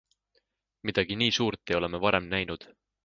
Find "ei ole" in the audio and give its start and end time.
1.71-1.91